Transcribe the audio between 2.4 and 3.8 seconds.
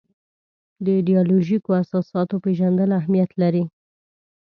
پېژندل اهمیت لري.